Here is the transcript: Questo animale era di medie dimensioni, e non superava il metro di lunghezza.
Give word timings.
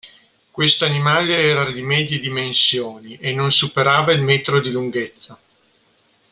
Questo 0.49 0.83
animale 0.83 1.35
era 1.43 1.69
di 1.71 1.83
medie 1.83 2.17
dimensioni, 2.17 3.19
e 3.19 3.33
non 3.33 3.51
superava 3.51 4.11
il 4.11 4.23
metro 4.23 4.59
di 4.59 4.71
lunghezza. 4.71 5.39